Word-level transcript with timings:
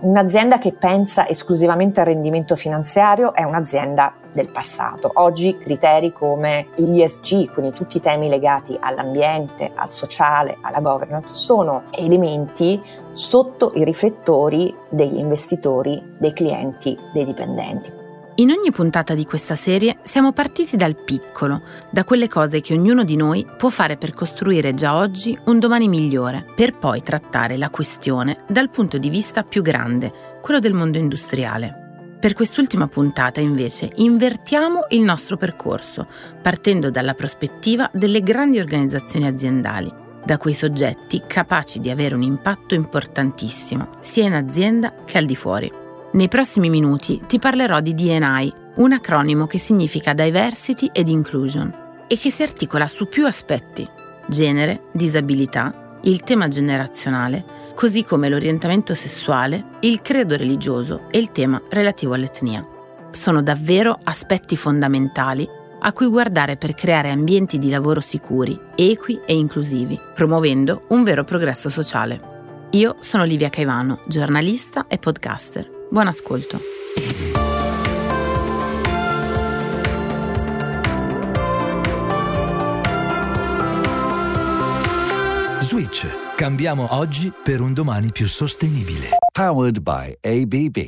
Un'azienda 0.00 0.58
che 0.58 0.72
pensa 0.72 1.26
esclusivamente 1.28 2.00
al 2.00 2.06
rendimento 2.06 2.56
finanziario 2.56 3.32
è 3.32 3.42
un'azienda 3.42 4.14
del 4.32 4.50
passato. 4.50 5.10
Oggi 5.14 5.56
criteri 5.56 6.12
come 6.12 6.68
gli 6.74 7.00
ESG, 7.00 7.50
quindi 7.52 7.72
tutti 7.72 7.96
i 7.96 8.00
temi 8.00 8.28
legati 8.28 8.76
all'ambiente, 8.78 9.70
al 9.74 9.90
sociale, 9.90 10.58
alla 10.60 10.80
governance, 10.80 11.34
sono 11.34 11.84
elementi 11.92 12.82
sotto 13.14 13.72
i 13.76 13.84
riflettori 13.84 14.74
degli 14.90 15.16
investitori, 15.16 16.02
dei 16.18 16.32
clienti, 16.32 16.98
dei 17.12 17.24
dipendenti. 17.24 18.03
In 18.36 18.50
ogni 18.50 18.72
puntata 18.72 19.14
di 19.14 19.24
questa 19.24 19.54
serie 19.54 19.98
siamo 20.02 20.32
partiti 20.32 20.76
dal 20.76 20.96
piccolo, 20.96 21.62
da 21.92 22.02
quelle 22.02 22.26
cose 22.26 22.60
che 22.60 22.74
ognuno 22.74 23.04
di 23.04 23.14
noi 23.14 23.46
può 23.56 23.68
fare 23.68 23.96
per 23.96 24.12
costruire 24.12 24.74
già 24.74 24.96
oggi 24.96 25.38
un 25.44 25.60
domani 25.60 25.86
migliore, 25.86 26.44
per 26.56 26.76
poi 26.76 27.00
trattare 27.00 27.56
la 27.56 27.70
questione 27.70 28.38
dal 28.48 28.70
punto 28.70 28.98
di 28.98 29.08
vista 29.08 29.44
più 29.44 29.62
grande, 29.62 30.12
quello 30.42 30.58
del 30.58 30.72
mondo 30.72 30.98
industriale. 30.98 32.16
Per 32.18 32.32
quest'ultima 32.32 32.88
puntata 32.88 33.40
invece 33.40 33.92
invertiamo 33.94 34.86
il 34.88 35.02
nostro 35.02 35.36
percorso, 35.36 36.08
partendo 36.42 36.90
dalla 36.90 37.14
prospettiva 37.14 37.88
delle 37.92 38.20
grandi 38.20 38.58
organizzazioni 38.58 39.28
aziendali, 39.28 39.92
da 40.24 40.38
quei 40.38 40.54
soggetti 40.54 41.22
capaci 41.24 41.78
di 41.78 41.88
avere 41.88 42.16
un 42.16 42.22
impatto 42.22 42.74
importantissimo, 42.74 43.90
sia 44.00 44.24
in 44.24 44.34
azienda 44.34 44.92
che 45.04 45.18
al 45.18 45.24
di 45.24 45.36
fuori. 45.36 45.82
Nei 46.14 46.28
prossimi 46.28 46.70
minuti 46.70 47.20
ti 47.26 47.40
parlerò 47.40 47.80
di 47.80 47.92
DNI, 47.92 48.52
un 48.76 48.92
acronimo 48.92 49.48
che 49.48 49.58
significa 49.58 50.12
Diversity 50.12 50.88
ed 50.92 51.08
Inclusion 51.08 51.74
e 52.06 52.16
che 52.16 52.30
si 52.30 52.44
articola 52.44 52.86
su 52.86 53.08
più 53.08 53.26
aspetti, 53.26 53.84
genere, 54.28 54.84
disabilità, 54.92 55.98
il 56.02 56.22
tema 56.22 56.46
generazionale, 56.46 57.44
così 57.74 58.04
come 58.04 58.28
l'orientamento 58.28 58.94
sessuale, 58.94 59.64
il 59.80 60.02
credo 60.02 60.36
religioso 60.36 61.08
e 61.10 61.18
il 61.18 61.32
tema 61.32 61.60
relativo 61.70 62.14
all'etnia. 62.14 62.64
Sono 63.10 63.42
davvero 63.42 63.98
aspetti 64.04 64.56
fondamentali 64.56 65.48
a 65.80 65.92
cui 65.92 66.06
guardare 66.06 66.56
per 66.56 66.74
creare 66.74 67.10
ambienti 67.10 67.58
di 67.58 67.70
lavoro 67.70 68.00
sicuri, 68.00 68.56
equi 68.76 69.20
e 69.26 69.34
inclusivi, 69.34 69.98
promuovendo 70.14 70.84
un 70.90 71.02
vero 71.02 71.24
progresso 71.24 71.70
sociale. 71.70 72.68
Io 72.70 72.94
sono 73.00 73.24
Livia 73.24 73.50
Caivano, 73.50 74.02
giornalista 74.06 74.86
e 74.86 74.98
podcaster. 74.98 75.73
Buon 75.94 76.08
ascolto. 76.08 76.58
Switch. 85.60 86.34
Cambiamo 86.34 86.96
oggi 86.96 87.32
per 87.44 87.60
un 87.60 87.72
domani 87.72 88.10
più 88.10 88.26
sostenibile. 88.26 89.10
Powered 89.32 89.78
by 89.78 90.18
ABB. 90.20 90.78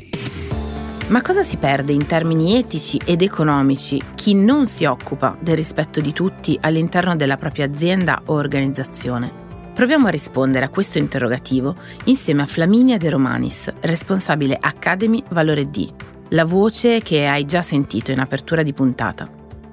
Ma 1.07 1.23
cosa 1.23 1.45
si 1.45 1.57
perde 1.57 1.93
in 1.93 2.07
termini 2.07 2.57
etici 2.57 3.01
ed 3.05 3.23
economici 3.23 4.03
chi 4.17 4.35
non 4.35 4.67
si 4.67 4.87
occupa 4.87 5.37
del 5.39 5.55
rispetto 5.55 6.01
di 6.01 6.13
tutti 6.13 6.59
all'interno 6.61 7.15
della 7.15 7.37
propria 7.37 7.67
azienda 7.67 8.23
o 8.25 8.35
organizzazione? 8.35 9.46
Proviamo 9.77 10.07
a 10.07 10.11
rispondere 10.11 10.65
a 10.65 10.71
questo 10.71 10.97
interrogativo 10.97 11.77
insieme 12.05 12.41
a 12.41 12.47
Flaminia 12.47 12.97
De 12.97 13.11
Romanis, 13.11 13.71
responsabile 13.81 14.57
Academy 14.59 15.23
Valore 15.29 15.69
D, 15.69 15.87
la 16.31 16.47
voce 16.47 17.03
che 17.03 17.27
hai 17.27 17.45
già 17.45 17.61
sentito 17.61 18.11
in 18.11 18.19
apertura 18.19 18.63
di 18.63 18.73
puntata. 18.73 19.31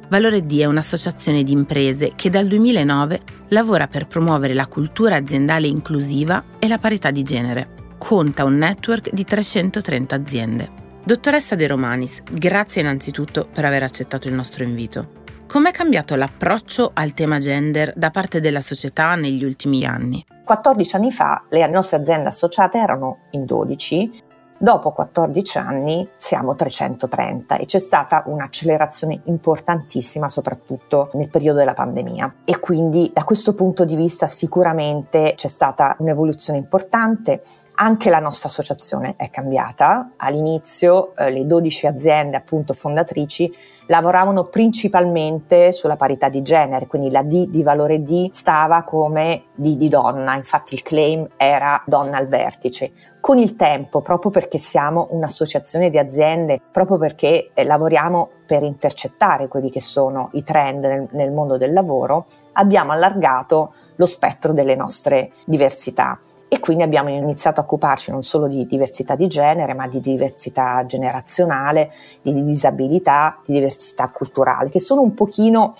Valore 0.09 0.45
D 0.45 0.59
è 0.59 0.65
un'associazione 0.65 1.41
di 1.43 1.53
imprese 1.53 2.11
che 2.15 2.29
dal 2.29 2.47
2009 2.47 3.21
lavora 3.47 3.87
per 3.87 4.07
promuovere 4.07 4.53
la 4.53 4.67
cultura 4.67 5.15
aziendale 5.15 5.67
inclusiva 5.67 6.43
e 6.59 6.67
la 6.67 6.79
parità 6.79 7.09
di 7.09 7.23
genere. 7.23 7.69
Conta 7.97 8.43
un 8.43 8.57
network 8.57 9.09
di 9.13 9.23
330 9.23 10.15
aziende. 10.15 10.69
Dottoressa 11.05 11.55
De 11.55 11.65
Romanis, 11.65 12.21
grazie 12.29 12.81
innanzitutto 12.81 13.47
per 13.49 13.63
aver 13.63 13.83
accettato 13.83 14.27
il 14.27 14.33
nostro 14.33 14.65
invito. 14.65 15.22
Com'è 15.53 15.69
cambiato 15.69 16.15
l'approccio 16.15 16.89
al 16.95 17.13
tema 17.13 17.37
gender 17.37 17.93
da 17.95 18.09
parte 18.09 18.39
della 18.39 18.59
società 18.59 19.13
negli 19.13 19.43
ultimi 19.43 19.85
anni? 19.85 20.25
14 20.43 20.95
anni 20.95 21.11
fa 21.11 21.43
le 21.49 21.67
nostre 21.67 21.97
aziende 21.97 22.29
associate 22.29 22.79
erano 22.79 23.19
in 23.33 23.45
12, 23.45 24.23
dopo 24.57 24.91
14 24.91 25.57
anni 25.59 26.09
siamo 26.17 26.55
330 26.55 27.57
e 27.57 27.65
c'è 27.65 27.77
stata 27.77 28.23
un'accelerazione 28.25 29.21
importantissima 29.25 30.27
soprattutto 30.27 31.11
nel 31.13 31.29
periodo 31.29 31.59
della 31.59 31.73
pandemia 31.73 32.37
e 32.45 32.59
quindi 32.59 33.11
da 33.13 33.23
questo 33.23 33.53
punto 33.53 33.85
di 33.85 33.95
vista 33.95 34.25
sicuramente 34.25 35.33
c'è 35.35 35.49
stata 35.49 35.95
un'evoluzione 35.99 36.57
importante 36.57 37.43
anche 37.75 38.09
la 38.09 38.19
nostra 38.19 38.49
associazione 38.49 39.15
è 39.17 39.29
cambiata. 39.29 40.11
All'inizio 40.17 41.15
eh, 41.15 41.31
le 41.31 41.45
12 41.45 41.87
aziende 41.87 42.37
appunto 42.37 42.73
fondatrici 42.73 43.51
lavoravano 43.87 44.43
principalmente 44.45 45.71
sulla 45.71 45.95
parità 45.95 46.29
di 46.29 46.41
genere, 46.41 46.87
quindi 46.87 47.11
la 47.11 47.23
D 47.23 47.47
di 47.47 47.63
valore 47.63 48.01
D 48.03 48.29
stava 48.31 48.83
come 48.83 49.45
D 49.55 49.75
di 49.75 49.89
donna, 49.89 50.35
infatti 50.35 50.73
il 50.73 50.81
claim 50.81 51.27
era 51.37 51.81
donna 51.85 52.17
al 52.17 52.27
vertice. 52.27 52.91
Con 53.19 53.37
il 53.37 53.55
tempo, 53.55 54.01
proprio 54.01 54.31
perché 54.31 54.57
siamo 54.57 55.07
un'associazione 55.11 55.89
di 55.89 55.97
aziende, 55.97 56.59
proprio 56.71 56.97
perché 56.97 57.51
eh, 57.53 57.63
lavoriamo 57.63 58.29
per 58.45 58.63
intercettare 58.63 59.47
quelli 59.47 59.69
che 59.69 59.79
sono 59.79 60.29
i 60.33 60.43
trend 60.43 60.83
nel, 60.83 61.07
nel 61.11 61.31
mondo 61.31 61.57
del 61.57 61.71
lavoro, 61.71 62.25
abbiamo 62.53 62.91
allargato 62.91 63.73
lo 63.95 64.05
spettro 64.05 64.51
delle 64.51 64.75
nostre 64.75 65.31
diversità 65.45 66.19
e 66.53 66.59
quindi 66.59 66.83
abbiamo 66.83 67.09
iniziato 67.09 67.61
a 67.61 67.63
occuparci 67.63 68.11
non 68.11 68.21
solo 68.21 68.47
di 68.47 68.67
diversità 68.67 69.15
di 69.15 69.25
genere, 69.25 69.73
ma 69.73 69.87
di 69.87 69.99
diversità 69.99 70.85
generazionale, 70.85 71.91
di 72.21 72.43
disabilità, 72.43 73.39
di 73.43 73.53
diversità 73.53 74.07
culturale, 74.13 74.69
che 74.69 74.79
sono 74.79 75.01
un 75.01 75.15
pochino 75.15 75.73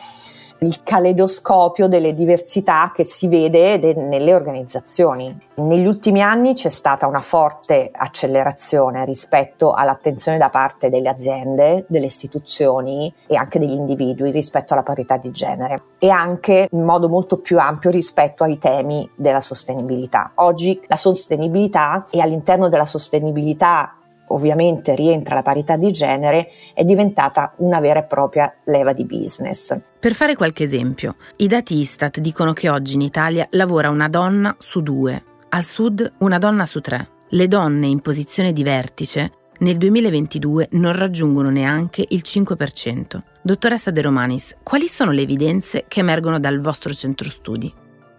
il 0.64 0.82
caleidoscopio 0.82 1.88
delle 1.88 2.14
diversità 2.14 2.92
che 2.94 3.04
si 3.04 3.28
vede 3.28 3.80
de- 3.80 3.94
nelle 3.94 4.34
organizzazioni. 4.34 5.38
Negli 5.56 5.86
ultimi 5.86 6.22
anni 6.22 6.54
c'è 6.54 6.70
stata 6.70 7.06
una 7.06 7.20
forte 7.20 7.92
accelerazione 7.94 9.06
rispetto 9.06 9.74
all'attenzione 9.74 10.38
da 10.38 10.50
parte 10.50 10.90
delle 10.90 11.10
aziende, 11.10 11.86
delle 11.88 12.06
istituzioni 12.06 13.14
e 13.28 13.36
anche 13.36 13.60
degli 13.60 13.72
individui 13.72 14.32
rispetto 14.32 14.74
alla 14.74 14.84
parità 14.84 15.18
di 15.18 15.32
genere 15.32 15.84
e 16.00 16.10
anche 16.10 16.68
in 16.72 16.84
modo 16.84 17.10
molto 17.10 17.40
più 17.40 17.60
ampio 17.60 17.92
rispetto 17.92 18.44
ai 18.44 18.58
temi 18.58 19.10
della 19.16 19.42
sostenibilità. 19.42 20.32
Oggi 20.36 20.82
la 20.88 20.96
sostenibilità 20.96 22.06
e 22.10 22.22
all'interno 22.22 22.70
della 22.70 22.86
sostenibilità 22.86 23.98
ovviamente 24.28 24.96
rientra 24.96 25.36
la 25.36 25.42
parità 25.42 25.76
di 25.76 25.92
genere, 25.92 26.50
è 26.74 26.84
diventata 26.84 27.54
una 27.58 27.80
vera 27.80 28.00
e 28.00 28.04
propria 28.04 28.54
leva 28.66 28.94
di 28.94 29.06
business. 29.06 29.78
Per 30.00 30.14
fare 30.14 30.36
qualche 30.36 30.64
esempio, 30.64 31.16
i 31.38 31.48
dati 31.48 31.78
Istat 31.78 32.20
dicono 32.20 32.54
che 32.54 32.70
oggi 32.70 32.96
in 32.96 33.02
Italia 33.02 33.48
lavora 33.52 33.90
una 33.90 34.10
donna 34.10 34.56
su 34.58 34.82
due, 34.82 35.24
al 35.50 35.64
sud 35.64 36.14
una 36.20 36.38
donna 36.38 36.66
su 36.66 36.80
tre. 36.82 37.10
Le 37.30 37.48
donne 37.48 37.88
in 37.88 38.00
posizione 38.00 38.54
di 38.54 38.64
vertice 38.64 39.32
nel 39.60 39.78
2022 39.78 40.70
non 40.72 40.92
raggiungono 40.92 41.50
neanche 41.50 42.06
il 42.10 42.22
5%. 42.24 43.22
Dottoressa 43.42 43.92
De 43.92 44.02
Romanis, 44.02 44.58
quali 44.62 44.88
sono 44.88 45.12
le 45.12 45.22
evidenze 45.22 45.86
che 45.88 46.02
emergono 46.02 46.40
dal 46.40 46.60
vostro 46.60 46.92
centro 46.92 47.30
studi? 47.30 47.74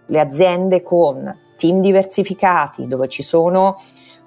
Le 0.07 0.19
aziende 0.19 0.81
con 0.81 1.43
team 1.57 1.81
diversificati, 1.81 2.87
dove 2.87 3.07
ci 3.07 3.21
sono 3.21 3.75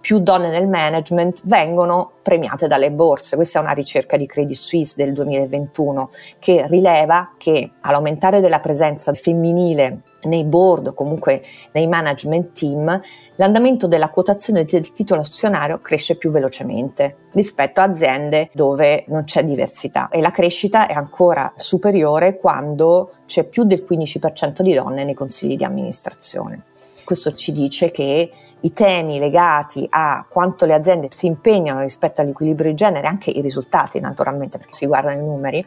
più 0.01 0.19
donne 0.21 0.49
nel 0.49 0.69
management 0.69 1.41
vengono 1.45 2.13
premiate 2.23 2.67
dalle 2.67 2.91
borse. 2.91 3.37
Questa 3.37 3.59
è 3.59 3.63
una 3.63 3.73
ricerca 3.73 4.17
di 4.17 4.27
Credit 4.27 4.57
Suisse 4.57 4.95
del 4.97 5.13
2021 5.13 6.11
che 6.39 6.67
rileva 6.69 7.33
che 7.37 7.73
all'aumentare 7.81 8.41
della 8.41 8.61
presenza 8.61 9.13
femminile 9.13 10.03
nei 10.23 10.45
board 10.45 10.89
o 10.89 10.95
comunque 10.95 11.43
nei 11.73 11.87
management 11.87 12.53
team, 12.53 13.01
l'andamento 13.37 13.87
della 13.87 14.11
quotazione 14.11 14.65
del 14.65 14.93
titolo 14.93 15.21
azionario 15.21 15.81
cresce 15.81 16.17
più 16.17 16.31
velocemente 16.31 17.29
rispetto 17.33 17.81
a 17.81 17.85
aziende 17.85 18.51
dove 18.53 19.05
non 19.09 19.25
c'è 19.25 19.45
diversità 19.45 20.09
e 20.09 20.21
la 20.21 20.31
crescita 20.31 20.87
è 20.89 20.95
ancora 20.95 21.53
superiore 21.57 22.37
quando 22.37 23.13
c'è 23.27 23.45
più 23.45 23.65
del 23.65 23.87
15% 23.89 24.63
di 24.63 24.75
donne 24.75 25.05
nei 25.05 25.15
consigli 25.15 25.57
di 25.57 25.65
amministrazione. 25.65 26.68
Questo 27.09 27.33
ci 27.33 27.53
dice 27.53 27.91
che 27.91 28.31
i 28.61 28.73
temi 28.75 29.19
legati 29.19 29.87
a 29.89 30.27
quanto 30.29 30.67
le 30.67 30.75
aziende 30.75 31.09
si 31.11 31.25
impegnano 31.25 31.81
rispetto 31.81 32.21
all'equilibrio 32.21 32.69
di 32.69 32.77
genere, 32.77 33.07
anche 33.07 33.31
i 33.31 33.41
risultati 33.41 33.99
naturalmente 33.99 34.59
perché 34.59 34.75
si 34.75 34.85
guardano 34.85 35.19
i 35.19 35.25
numeri, 35.25 35.65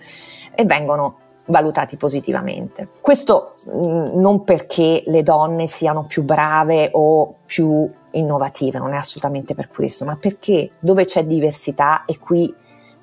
e 0.53 0.65
vengono 0.65 1.15
valutati 1.47 1.97
positivamente. 1.97 2.89
Questo 3.01 3.55
mh, 3.65 4.19
non 4.19 4.43
perché 4.43 5.01
le 5.07 5.23
donne 5.23 5.65
siano 5.65 6.03
più 6.03 6.21
brave 6.21 6.89
o 6.91 7.37
più 7.43 7.91
innovative, 8.11 8.77
non 8.77 8.93
è 8.93 8.97
assolutamente 8.97 9.55
per 9.55 9.69
questo, 9.69 10.05
ma 10.05 10.17
perché 10.17 10.73
dove 10.77 11.05
c'è 11.05 11.25
diversità 11.25 12.05
e 12.05 12.19
qui 12.19 12.53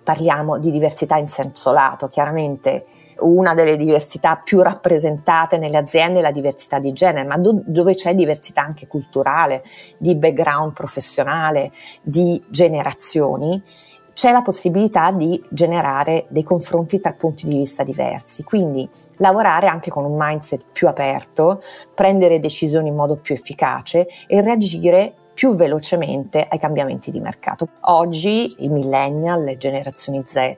parliamo 0.05 0.58
di 0.58 0.70
diversità 0.70 1.17
in 1.17 1.26
senso 1.26 1.73
lato, 1.73 2.08
chiaramente 2.08 2.87
una 3.20 3.55
delle 3.55 3.76
diversità 3.76 4.37
più 4.37 4.62
rappresentate 4.62 5.59
nelle 5.59 5.76
aziende 5.76 6.19
è 6.19 6.23
la 6.23 6.31
diversità 6.31 6.79
di 6.79 6.93
genere, 6.93 7.26
ma 7.26 7.37
do- 7.38 7.62
dove 7.65 7.94
c'è 7.94 8.15
diversità 8.15 8.62
anche 8.62 8.87
culturale, 8.87 9.62
di 9.97 10.15
background 10.15 10.73
professionale, 10.73 11.73
di 12.03 12.43
generazioni, 12.49 13.62
c'è 14.19 14.32
la 14.32 14.43
possibilità 14.43 15.12
di 15.12 15.41
generare 15.49 16.26
dei 16.29 16.43
confronti 16.43 16.99
tra 16.99 17.12
punti 17.12 17.47
di 17.47 17.56
vista 17.56 17.85
diversi, 17.85 18.43
quindi 18.43 18.88
lavorare 19.19 19.69
anche 19.69 19.91
con 19.91 20.05
un 20.05 20.17
mindset 20.19 20.64
più 20.73 20.88
aperto, 20.88 21.62
prendere 21.94 22.41
decisioni 22.41 22.88
in 22.88 22.97
modo 22.97 23.17
più 23.17 23.37
efficace 23.37 24.09
e 24.26 24.41
reagire 24.41 25.14
più 25.35 25.55
velocemente 25.55 26.44
ai 26.50 26.59
cambiamenti 26.59 27.12
di 27.12 27.21
mercato. 27.21 27.69
Oggi 27.82 28.53
i 28.64 28.69
millennial, 28.69 29.44
le 29.44 29.56
generazioni 29.56 30.25
Z, 30.26 30.56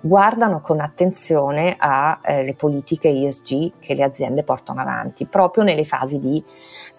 guardano 0.00 0.60
con 0.60 0.80
attenzione 0.80 1.76
alle 1.78 2.48
eh, 2.48 2.54
politiche 2.54 3.08
ESG 3.08 3.72
che 3.78 3.94
le 3.94 4.04
aziende 4.04 4.42
portano 4.42 4.80
avanti, 4.80 5.26
proprio 5.26 5.64
nelle 5.64 5.84
fasi 5.84 6.18
di, 6.18 6.42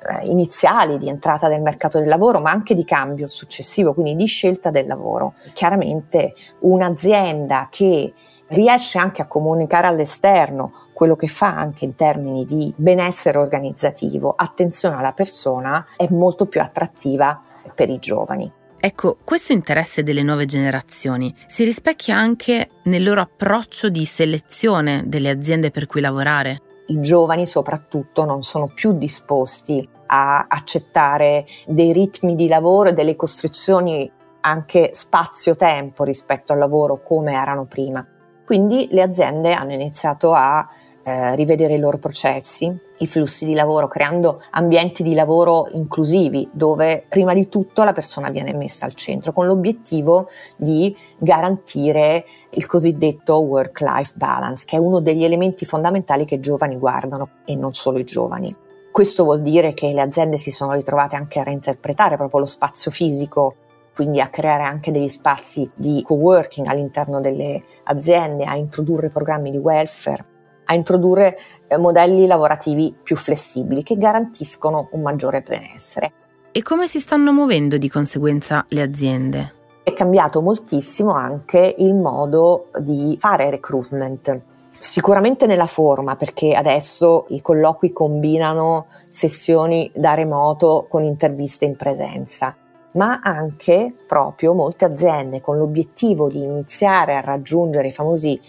eh, 0.10 0.25
iniziali 0.28 0.98
di 0.98 1.10
entrata 1.10 1.48
del 1.48 1.62
mercato 1.62 2.00
del 2.00 2.07
lavoro, 2.07 2.40
ma 2.40 2.51
anche 2.51 2.75
di 2.75 2.86
cambio 2.86 3.28
successivo, 3.28 3.94
quindi 3.94 4.16
di 4.16 4.25
scelta 4.25 4.69
del 4.69 4.88
lavoro. 4.88 5.34
Chiaramente 5.54 6.34
un'azienda 6.60 7.68
che 7.69 8.13
riesce 8.48 8.98
anche 8.98 9.22
a 9.22 9.28
comunicare 9.28 9.88
all'esterno 9.88 10.88
quello 10.94 11.16
che 11.16 11.28
fa 11.28 11.56
anche 11.56 11.86
in 11.86 11.95
termini 11.95 12.44
di 12.45 12.74
benessere 12.75 13.38
organizzativo, 13.38 14.34
attenzione 14.36 14.98
alla 14.98 15.13
persona, 15.13 15.86
è 15.95 16.07
molto 16.10 16.45
più 16.48 16.60
attrattiva 16.60 17.42
per 17.74 17.90
i 17.90 18.00
giovani. 18.00 18.58
Ecco, 18.81 19.18
questo 19.26 19.52
interesse 19.52 20.04
delle 20.04 20.24
nuove 20.24 20.46
generazioni 20.46 21.36
si 21.48 21.66
rispecchia 21.66 22.16
anche 22.16 22.70
nel 22.84 23.04
loro 23.04 23.20
approccio 23.20 23.90
di 23.90 24.06
selezione 24.06 25.04
delle 25.06 25.30
aziende 25.30 25.70
per 25.70 25.86
cui 25.86 26.00
lavorare? 26.00 26.62
I 26.88 27.02
giovani 27.02 27.46
soprattutto 27.46 28.24
non 28.24 28.42
sono 28.42 28.72
più 28.74 28.94
disposti 28.94 29.86
a 30.08 30.46
accettare 30.48 31.46
dei 31.68 31.92
ritmi 31.92 32.36
di 32.36 32.48
lavoro 32.48 32.90
e 32.90 32.94
delle 32.94 33.18
costruzioni 33.18 34.10
anche 34.42 34.92
spazio-tempo 34.94 36.06
rispetto 36.06 36.54
al 36.54 36.60
lavoro 36.60 37.04
come 37.04 37.34
erano 37.34 37.66
prima. 37.66 38.08
Quindi 38.46 38.88
le 38.92 39.02
aziende 39.02 39.52
hanno 39.52 39.74
iniziato 39.74 40.34
a 40.34 40.66
eh, 41.09 41.35
rivedere 41.35 41.73
i 41.73 41.79
loro 41.79 41.97
processi, 41.97 42.71
i 43.00 43.07
flussi 43.07 43.45
di 43.45 43.56
lavoro, 43.56 43.88
creando 43.88 44.44
ambienti 44.51 45.01
di 45.01 45.15
lavoro 45.15 45.67
inclusivi 45.71 46.47
dove 46.51 47.03
prima 47.09 47.33
di 47.33 47.50
tutto 47.50 47.83
la 47.83 47.94
persona 47.94 48.29
viene 48.29 48.53
messa 48.53 48.85
al 48.85 48.94
centro 48.94 49.31
con 49.31 49.47
l'obiettivo 49.47 50.27
di 50.56 50.95
garantire 51.17 52.25
il 52.51 52.65
cosiddetto 52.67 53.39
work-life 53.39 54.13
balance, 54.15 54.65
che 54.67 54.75
è 54.75 54.79
uno 54.79 55.00
degli 55.00 55.23
elementi 55.23 55.65
fondamentali 55.65 56.25
che 56.25 56.35
i 56.35 56.39
giovani 56.39 56.77
guardano 56.77 57.29
e 57.45 57.56
non 57.56 57.73
solo 57.73 57.97
i 57.97 58.03
giovani. 58.03 58.56
Questo 58.91 59.23
vuol 59.23 59.41
dire 59.41 59.73
che 59.73 59.91
le 59.91 60.01
aziende 60.01 60.38
si 60.38 60.51
sono 60.51 60.73
ritrovate 60.73 61.15
anche 61.15 61.39
a 61.39 61.44
reinterpretare 61.44 62.17
proprio 62.17 62.41
lo 62.41 62.45
spazio 62.45 62.91
fisico 62.91 63.56
quindi 63.95 64.21
a 64.21 64.29
creare 64.29 64.63
anche 64.63 64.94
degli 64.94 65.09
spazi 65.09 65.69
di 65.75 66.01
co-working 66.06 66.67
all'interno 66.67 67.19
delle 67.19 67.61
aziende, 67.83 68.45
a 68.45 68.56
introdurre 68.56 69.09
programmi 69.09 69.51
di 69.51 69.57
welfare 69.57 70.29
a 70.69 70.75
introdurre 70.75 71.38
eh, 71.68 71.77
modelli 71.77 72.27
lavorativi 72.27 72.95
più 73.01 73.16
flessibili 73.16 73.83
che 73.83 73.98
garantiscono 73.98 74.89
un 74.92 75.01
maggiore 75.01 75.42
benessere. 75.42 76.13
E 76.51 76.62
come 76.62 76.88
si 76.88 77.00
stanno 77.00 77.33
muovendo 77.33 77.77
di 77.77 77.89
conseguenza 77.89 78.66
le 78.69 78.81
aziende? 78.81 79.54
È 79.83 79.94
cambiato 79.94 80.42
moltissimo 80.42 81.12
anche 81.13 81.75
il 81.80 81.95
modo 81.95 82.68
di 82.80 83.18
fare 83.19 83.50
recruitment. 83.50 84.42
Sicuramente 84.77 85.45
nella 85.45 85.66
forma, 85.66 86.16
perché 86.16 86.54
adesso 86.54 87.25
i 87.30 87.42
colloqui 87.42 87.92
combinano 87.92 88.86
sessioni 89.10 89.92
da 89.94 90.13
remoto 90.13 90.86
con 90.88 91.04
interviste 91.04 91.66
in 91.66 91.75
presenza, 91.75 92.56
ma 92.94 93.19
anche 93.21 93.94
proprio 94.07 94.54
molte 94.54 94.86
aziende 94.86 95.42
con 95.42 95.57
l'obiettivo 95.57 96.30
di 96.30 96.44
iniziare 96.44 97.16
a 97.16 97.21
raggiungere 97.21 97.88
i 97.88 97.92
famosi 97.92 98.39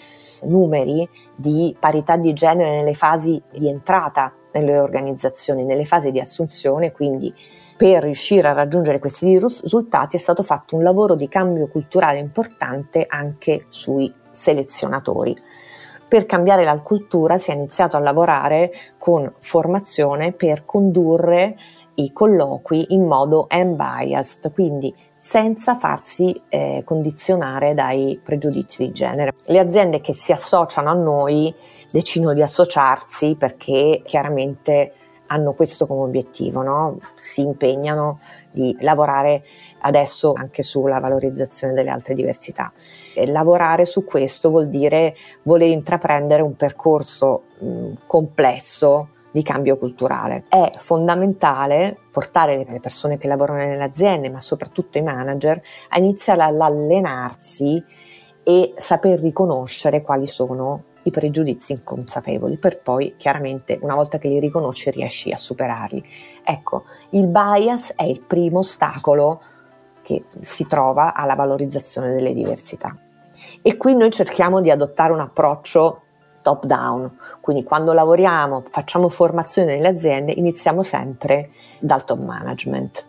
numeri 0.43 1.09
di 1.35 1.75
parità 1.79 2.17
di 2.17 2.33
genere 2.33 2.77
nelle 2.77 2.95
fasi 2.95 3.41
di 3.53 3.69
entrata 3.69 4.33
nelle 4.53 4.79
organizzazioni, 4.79 5.65
nelle 5.65 5.85
fasi 5.85 6.11
di 6.11 6.21
assunzione, 6.21 6.93
quindi 6.93 7.33
per 7.77 8.03
riuscire 8.03 8.49
a 8.49 8.53
raggiungere 8.53 8.99
questi 8.99 9.39
risultati 9.39 10.17
è 10.17 10.19
stato 10.19 10.43
fatto 10.43 10.77
un 10.77 10.83
lavoro 10.83 11.15
di 11.15 11.29
cambio 11.29 11.69
culturale 11.69 12.19
importante 12.19 13.07
anche 13.09 13.65
sui 13.69 14.13
selezionatori. 14.31 15.37
Per 16.07 16.27
cambiare 16.27 16.65
la 16.65 16.79
cultura 16.81 17.39
si 17.39 17.53
è 17.53 17.55
iniziato 17.55 17.97
a 17.97 18.01
lavorare 18.01 18.73
con 18.99 19.33
formazione 19.39 20.33
per 20.33 20.65
condurre 20.65 21.57
i 21.95 22.13
colloqui 22.13 22.87
in 22.91 23.07
modo 23.07 23.47
unbiased, 23.49 24.53
quindi 24.53 24.95
senza 25.21 25.77
farsi 25.77 26.41
eh, 26.49 26.83
condizionare 26.85 27.75
dai 27.75 28.19
pregiudizi 28.23 28.87
di 28.87 28.93
genere. 28.93 29.35
Le 29.45 29.59
aziende 29.59 30.01
che 30.01 30.15
si 30.15 30.33
associano 30.33 30.91
a 30.91 30.95
noi 30.95 31.55
decidono 31.93 32.33
di 32.33 32.41
associarsi 32.41 33.37
perché 33.39 34.03
chiaramente 34.05 34.95
hanno 35.27 35.53
questo 35.53 35.87
come 35.87 36.03
obiettivo, 36.03 36.63
no? 36.63 36.99
si 37.17 37.43
impegnano 37.43 38.19
di 38.51 38.77
lavorare 38.81 39.45
adesso 39.83 40.33
anche 40.35 40.63
sulla 40.63 40.99
valorizzazione 40.99 41.75
delle 41.75 41.91
altre 41.91 42.15
diversità. 42.15 42.73
E 43.15 43.27
lavorare 43.27 43.85
su 43.85 44.05
questo 44.05 44.49
vuol 44.49 44.69
dire 44.69 45.15
voler 45.43 45.69
intraprendere 45.69 46.43
un 46.43 46.57
percorso 46.57 47.43
mh, 47.59 47.93
complesso 48.07 49.09
di 49.31 49.43
cambio 49.43 49.77
culturale. 49.77 50.45
È 50.49 50.73
fondamentale 50.79 51.97
portare 52.11 52.67
le 52.69 52.81
persone 52.81 53.17
che 53.17 53.29
lavorano 53.29 53.59
nelle 53.59 53.85
aziende, 53.85 54.31
ma 54.31 54.41
soprattutto 54.41 54.99
i 54.99 55.03
manager, 55.03 55.61
a 55.91 55.99
iniziare 55.99 56.43
ad 56.43 56.61
allenarsi 56.61 57.83
e 58.43 58.75
saper 58.77 59.21
riconoscere 59.21 60.03
quali 60.03 60.27
sono 60.27 60.85
i 61.03 61.11
pregiudizi 61.11 61.73
inconsapevoli 61.73 62.59
per 62.59 62.81
poi 62.81 63.15
chiaramente 63.17 63.79
una 63.81 63.95
volta 63.95 64.19
che 64.19 64.29
li 64.29 64.39
riconosci 64.39 64.91
riesci 64.91 65.31
a 65.31 65.37
superarli. 65.37 66.05
Ecco, 66.45 66.85
il 67.11 67.27
bias 67.27 67.95
è 67.97 68.03
il 68.03 68.23
primo 68.23 68.59
ostacolo 68.59 69.41
che 70.03 70.25
si 70.41 70.67
trova 70.67 71.15
alla 71.15 71.35
valorizzazione 71.35 72.13
delle 72.13 72.35
diversità. 72.35 72.95
E 73.63 73.77
qui 73.77 73.95
noi 73.95 74.11
cerchiamo 74.11 74.61
di 74.61 74.71
adottare 74.71 75.13
un 75.13 75.21
approccio 75.21 76.03
top 76.43 76.65
down, 76.65 77.19
quindi 77.41 77.65
quando 77.65 77.93
lavoriamo, 77.93 78.65
facciamo 78.71 79.09
formazione 79.09 79.75
nelle 79.75 79.89
aziende, 79.89 80.33
iniziamo 80.33 80.83
sempre 80.83 81.51
dal 81.79 82.05
top 82.05 82.19
management, 82.19 83.07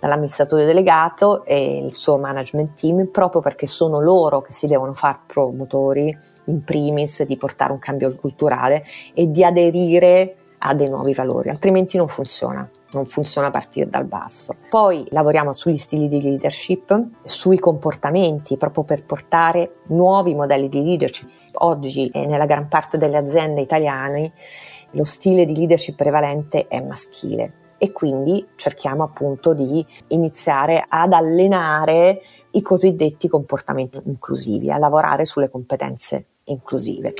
dall'amministratore 0.00 0.64
delegato 0.66 1.44
e 1.44 1.84
il 1.84 1.94
suo 1.94 2.18
management 2.18 2.78
team, 2.78 3.06
proprio 3.06 3.40
perché 3.40 3.66
sono 3.66 4.00
loro 4.00 4.40
che 4.40 4.52
si 4.52 4.66
devono 4.66 4.94
far 4.94 5.20
promotori 5.26 6.16
in 6.46 6.64
primis 6.64 7.22
di 7.22 7.36
portare 7.36 7.72
un 7.72 7.78
cambio 7.78 8.14
culturale 8.16 8.84
e 9.14 9.30
di 9.30 9.44
aderire 9.44 10.36
a 10.58 10.74
dei 10.74 10.88
nuovi 10.88 11.12
valori, 11.12 11.50
altrimenti 11.50 11.96
non 11.96 12.08
funziona 12.08 12.68
non 12.92 13.06
funziona 13.06 13.48
a 13.48 13.50
partire 13.50 13.88
dal 13.88 14.04
basso. 14.04 14.54
Poi 14.68 15.04
lavoriamo 15.10 15.52
sugli 15.52 15.76
stili 15.76 16.08
di 16.08 16.22
leadership, 16.22 17.08
sui 17.24 17.58
comportamenti, 17.58 18.56
proprio 18.56 18.84
per 18.84 19.04
portare 19.04 19.80
nuovi 19.88 20.34
modelli 20.34 20.68
di 20.68 20.82
leadership. 20.82 21.28
Oggi 21.54 22.08
eh, 22.08 22.26
nella 22.26 22.46
gran 22.46 22.68
parte 22.68 22.98
delle 22.98 23.16
aziende 23.16 23.60
italiane 23.60 24.32
lo 24.92 25.04
stile 25.04 25.44
di 25.44 25.54
leadership 25.54 25.96
prevalente 25.96 26.68
è 26.68 26.84
maschile 26.84 27.60
e 27.78 27.90
quindi 27.90 28.46
cerchiamo 28.54 29.02
appunto 29.02 29.54
di 29.54 29.84
iniziare 30.08 30.84
ad 30.88 31.12
allenare 31.12 32.22
i 32.52 32.62
cosiddetti 32.62 33.26
comportamenti 33.26 34.00
inclusivi, 34.04 34.70
a 34.70 34.78
lavorare 34.78 35.24
sulle 35.24 35.50
competenze 35.50 36.26
inclusive. 36.44 37.14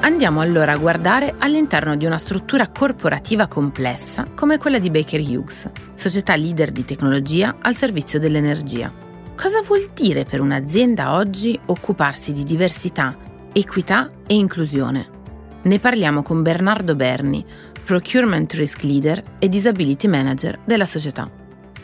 Andiamo 0.00 0.40
allora 0.40 0.72
a 0.72 0.76
guardare 0.76 1.34
all'interno 1.38 1.96
di 1.96 2.06
una 2.06 2.18
struttura 2.18 2.68
corporativa 2.68 3.48
complessa 3.48 4.24
come 4.34 4.56
quella 4.56 4.78
di 4.78 4.90
Baker 4.90 5.20
Hughes, 5.20 5.68
società 5.94 6.36
leader 6.36 6.70
di 6.70 6.84
tecnologia 6.84 7.56
al 7.60 7.74
servizio 7.74 8.18
dell'energia. 8.18 8.92
Cosa 9.36 9.60
vuol 9.62 9.90
dire 9.92 10.24
per 10.24 10.40
un'azienda 10.40 11.14
oggi 11.14 11.58
occuparsi 11.66 12.32
di 12.32 12.44
diversità, 12.44 13.16
equità 13.52 14.10
e 14.26 14.34
inclusione? 14.34 15.08
Ne 15.62 15.78
parliamo 15.80 16.22
con 16.22 16.42
Bernardo 16.42 16.94
Berni, 16.94 17.44
Procurement 17.84 18.52
Risk 18.52 18.82
Leader 18.82 19.22
e 19.38 19.48
Disability 19.48 20.06
Manager 20.06 20.60
della 20.64 20.86
società. 20.86 21.37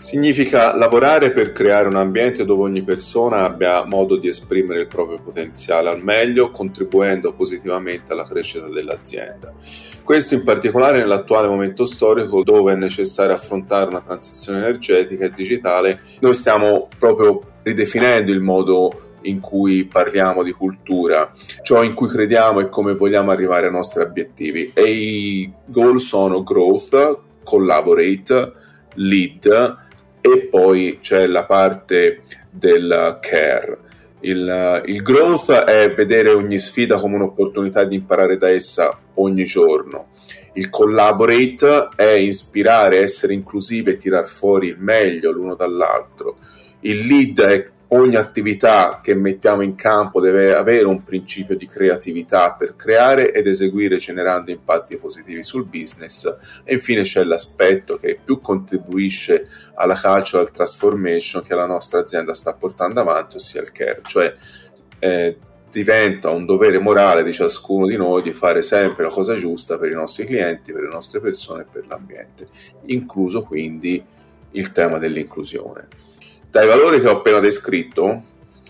Significa 0.04 0.76
lavorare 0.76 1.30
per 1.30 1.52
creare 1.52 1.88
un 1.88 1.96
ambiente 1.96 2.44
dove 2.44 2.64
ogni 2.64 2.82
persona 2.82 3.44
abbia 3.44 3.84
modo 3.84 4.18
di 4.18 4.28
esprimere 4.28 4.80
il 4.80 4.86
proprio 4.86 5.18
potenziale 5.18 5.88
al 5.88 6.04
meglio, 6.04 6.50
contribuendo 6.50 7.32
positivamente 7.32 8.12
alla 8.12 8.26
crescita 8.26 8.68
dell'azienda. 8.68 9.54
Questo 10.02 10.34
in 10.34 10.44
particolare 10.44 10.98
nell'attuale 10.98 11.48
momento 11.48 11.86
storico 11.86 12.42
dove 12.42 12.72
è 12.72 12.76
necessario 12.76 13.32
affrontare 13.32 13.88
una 13.88 14.02
transizione 14.02 14.58
energetica 14.58 15.24
e 15.24 15.32
digitale, 15.32 16.00
noi 16.20 16.34
stiamo 16.34 16.88
proprio 16.98 17.40
ridefinendo 17.62 18.30
il 18.30 18.40
modo 18.40 19.00
in 19.22 19.40
cui 19.40 19.86
parliamo 19.86 20.42
di 20.42 20.52
cultura, 20.52 21.32
ciò 21.62 21.82
in 21.82 21.94
cui 21.94 22.08
crediamo 22.08 22.60
e 22.60 22.68
come 22.68 22.94
vogliamo 22.94 23.30
arrivare 23.30 23.68
ai 23.68 23.72
nostri 23.72 24.02
obiettivi. 24.02 24.70
E 24.74 24.82
i 24.82 25.50
goal 25.64 25.98
sono 25.98 26.42
growth, 26.42 27.20
collaborate, 27.42 28.52
lead 28.96 29.82
e 30.26 30.46
poi 30.46 31.00
c'è 31.02 31.26
la 31.26 31.44
parte 31.44 32.22
del 32.48 33.18
care. 33.20 33.78
Il, 34.20 34.82
il, 34.86 35.02
growth 35.02 35.52
è 35.52 35.92
vedere 35.92 36.30
ogni 36.30 36.56
sfida 36.56 36.98
come 36.98 37.16
un'opportunità 37.16 37.84
di 37.84 37.96
imparare 37.96 38.38
da 38.38 38.48
essa 38.48 38.98
ogni 39.16 39.44
giorno. 39.44 40.12
Il 40.54 40.70
collaborate 40.70 41.90
è 41.94 42.12
ispirare, 42.12 43.00
essere 43.00 43.34
inclusivi 43.34 43.90
e 43.90 43.96
tirar 43.98 44.26
fuori 44.26 44.68
il 44.68 44.78
meglio 44.78 45.30
l'uno 45.30 45.56
dall'altro. 45.56 46.38
Il 46.80 47.06
lead 47.06 47.40
è 47.42 47.70
ogni 47.88 48.16
attività 48.16 49.00
che 49.02 49.14
mettiamo 49.14 49.62
in 49.62 49.74
campo 49.74 50.20
deve 50.20 50.54
avere 50.54 50.86
un 50.86 51.02
principio 51.02 51.56
di 51.56 51.66
creatività 51.66 52.52
per 52.52 52.76
creare 52.76 53.32
ed 53.32 53.46
eseguire 53.46 53.98
generando 53.98 54.50
impatti 54.50 54.96
positivi 54.96 55.42
sul 55.42 55.66
business 55.66 56.24
e 56.64 56.74
infine 56.74 57.02
c'è 57.02 57.22
l'aspetto 57.24 57.98
che 57.98 58.18
più 58.22 58.40
contribuisce 58.40 59.46
alla 59.74 59.98
cultural 60.00 60.50
transformation 60.50 61.42
che 61.42 61.54
la 61.54 61.66
nostra 61.66 62.00
azienda 62.00 62.34
sta 62.34 62.54
portando 62.54 63.00
avanti, 63.00 63.36
ossia 63.36 63.60
il 63.60 63.72
care, 63.72 64.00
cioè 64.04 64.34
eh, 64.98 65.36
diventa 65.70 66.30
un 66.30 66.46
dovere 66.46 66.78
morale 66.78 67.22
di 67.22 67.32
ciascuno 67.32 67.86
di 67.86 67.96
noi 67.96 68.22
di 68.22 68.32
fare 68.32 68.62
sempre 68.62 69.04
la 69.04 69.10
cosa 69.10 69.34
giusta 69.34 69.76
per 69.76 69.90
i 69.90 69.94
nostri 69.94 70.24
clienti, 70.24 70.72
per 70.72 70.82
le 70.82 70.88
nostre 70.88 71.20
persone 71.20 71.62
e 71.62 71.66
per 71.70 71.86
l'ambiente, 71.86 72.48
incluso 72.86 73.42
quindi 73.42 74.02
il 74.52 74.72
tema 74.72 74.98
dell'inclusione. 74.98 75.88
Dai 76.54 76.68
valori 76.68 77.00
che 77.00 77.08
ho 77.08 77.16
appena 77.16 77.40
descritto 77.40 78.22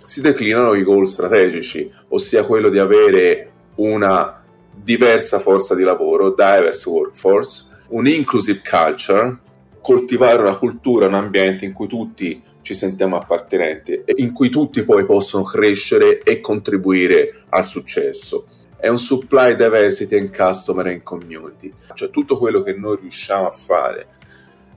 si 0.06 0.22
declinano 0.22 0.72
i 0.72 0.82
goal 0.82 1.06
strategici, 1.06 1.92
ossia 2.08 2.46
quello 2.46 2.70
di 2.70 2.78
avere 2.78 3.52
una 3.74 4.42
diversa 4.74 5.38
forza 5.38 5.74
di 5.74 5.82
lavoro, 5.82 6.30
diverse 6.30 6.88
workforce, 6.88 7.84
un 7.88 8.06
inclusive 8.06 8.62
culture, 8.66 9.38
coltivare 9.82 10.40
una 10.40 10.56
cultura, 10.56 11.08
un 11.08 11.12
ambiente 11.12 11.66
in 11.66 11.74
cui 11.74 11.86
tutti 11.86 12.42
ci 12.62 12.72
sentiamo 12.72 13.18
appartenenti 13.18 13.92
e 13.92 14.14
in 14.16 14.32
cui 14.32 14.48
tutti 14.48 14.82
poi 14.82 15.04
possono 15.04 15.44
crescere 15.44 16.22
e 16.22 16.40
contribuire 16.40 17.42
al 17.50 17.66
successo. 17.66 18.46
È 18.78 18.88
un 18.88 18.96
supply 18.98 19.56
diversity 19.56 20.16
in 20.16 20.32
customer 20.34 20.86
and 20.86 21.02
community, 21.02 21.70
cioè 21.92 22.08
tutto 22.08 22.38
quello 22.38 22.62
che 22.62 22.72
noi 22.72 22.96
riusciamo 22.98 23.46
a 23.46 23.50
fare 23.50 24.06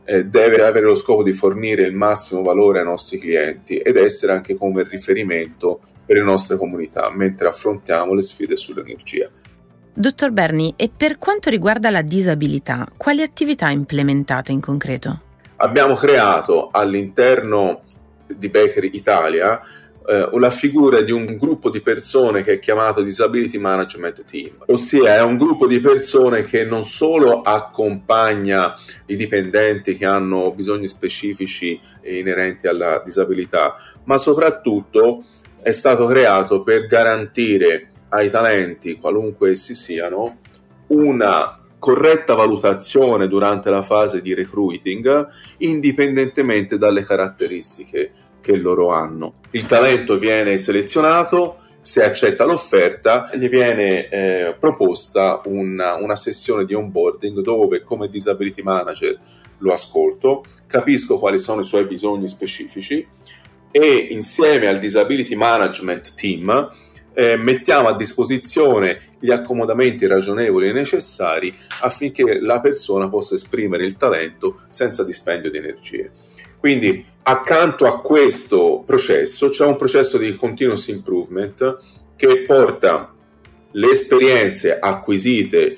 eh, 0.09 0.23
deve 0.25 0.63
avere 0.63 0.85
lo 0.85 0.95
scopo 0.95 1.21
di 1.21 1.33
fornire 1.33 1.83
il 1.83 1.93
massimo 1.93 2.41
valore 2.41 2.79
ai 2.79 2.85
nostri 2.85 3.19
clienti 3.19 3.77
ed 3.77 3.97
essere 3.97 4.31
anche 4.31 4.55
come 4.55 4.87
riferimento 4.87 5.81
per 6.05 6.15
le 6.15 6.23
nostre 6.23 6.55
comunità 6.55 7.11
mentre 7.13 7.49
affrontiamo 7.49 8.13
le 8.13 8.21
sfide 8.21 8.55
sull'energia. 8.55 9.29
Dottor 9.93 10.31
Berni, 10.31 10.73
e 10.77 10.89
per 10.95 11.17
quanto 11.17 11.49
riguarda 11.49 11.89
la 11.89 12.03
disabilità, 12.03 12.87
quali 12.95 13.21
attività 13.21 13.69
implementate 13.69 14.53
in 14.53 14.61
concreto? 14.61 15.21
Abbiamo 15.57 15.95
creato 15.95 16.69
all'interno 16.71 17.81
di 18.27 18.47
Bakery 18.47 18.91
Italia 18.93 19.59
eh, 20.07 20.29
la 20.39 20.49
figura 20.49 21.01
di 21.01 21.11
un 21.11 21.35
gruppo 21.35 21.69
di 21.69 21.81
persone 21.81 22.41
che 22.41 22.53
è 22.53 22.59
chiamato 22.59 23.01
Disability 23.01 23.57
Management 23.57 24.23
Team, 24.23 24.51
ossia 24.67 25.17
è 25.17 25.21
un 25.21 25.35
gruppo 25.37 25.67
di 25.67 25.81
persone 25.81 26.45
che 26.45 26.63
non 26.63 26.85
solo 26.85 27.41
accompagna 27.41 28.73
i 29.07 29.17
dipendenti 29.17 29.97
che 29.97 30.05
hanno 30.05 30.53
bisogni 30.53 30.87
specifici 30.87 31.77
inerenti 32.03 32.67
alla 32.67 33.01
disabilità, 33.03 33.75
ma 34.05 34.17
soprattutto 34.17 35.25
è 35.61 35.71
stato 35.71 36.05
creato 36.05 36.63
per 36.63 36.85
garantire 36.85 37.89
ai 38.09 38.29
talenti, 38.29 38.97
qualunque 38.97 39.49
essi 39.49 39.75
siano, 39.75 40.37
una 40.87 41.59
corretta 41.79 42.33
valutazione 42.33 43.27
durante 43.27 43.69
la 43.69 43.83
fase 43.83 44.21
di 44.21 44.33
recruiting 44.33 45.27
indipendentemente 45.57 46.77
dalle 46.77 47.05
caratteristiche 47.05 48.11
che 48.47 48.55
loro 48.55 48.93
hanno. 48.93 49.33
Il 49.51 49.65
talento 49.65 50.17
viene 50.17 50.57
selezionato, 50.57 51.57
se 51.81 52.01
accetta 52.01 52.45
l'offerta, 52.45 53.29
gli 53.33 53.49
viene 53.49 54.07
eh, 54.07 54.55
proposta 54.57 55.41
una, 55.45 55.95
una, 55.95 56.15
sessione 56.15 56.63
di 56.63 56.73
onboarding 56.73 57.41
dove 57.41 57.81
come 57.81 58.07
disability 58.07 58.61
manager 58.61 59.19
lo 59.57 59.73
ascolto, 59.73 60.45
capisco 60.65 61.19
quali 61.19 61.37
sono 61.37 61.59
i 61.59 61.65
suoi 61.65 61.83
bisogni 61.85 62.29
specifici 62.29 63.05
e 63.69 64.07
insieme 64.11 64.67
al 64.67 64.79
disability 64.79 65.35
management 65.35 66.13
team 66.13 66.71
eh, 67.19 67.35
mettiamo 67.35 67.87
a 67.87 67.95
disposizione 67.95 68.99
gli 69.19 69.31
accomodamenti 69.31 70.05
ragionevoli 70.05 70.69
e 70.69 70.71
necessari 70.71 71.51
affinché 71.81 72.39
la 72.39 72.61
persona 72.61 73.09
possa 73.09 73.33
esprimere 73.33 73.87
il 73.87 73.97
talento 73.97 74.59
senza 74.69 75.03
dispendio 75.03 75.49
di 75.49 75.57
energie. 75.57 76.11
Quindi 76.59 77.03
accanto 77.23 77.87
a 77.87 78.01
questo 78.01 78.83
processo 78.85 79.49
c'è 79.49 79.65
un 79.65 79.77
processo 79.77 80.19
di 80.19 80.35
continuous 80.35 80.89
improvement 80.89 81.79
che 82.15 82.43
porta 82.45 83.11
le 83.71 83.89
esperienze 83.89 84.77
acquisite 84.77 85.75